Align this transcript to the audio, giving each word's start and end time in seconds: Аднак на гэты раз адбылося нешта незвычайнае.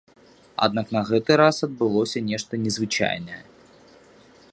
Аднак 0.67 0.87
на 0.95 1.01
гэты 1.09 1.31
раз 1.41 1.57
адбылося 1.67 2.19
нешта 2.31 2.53
незвычайнае. 2.65 3.39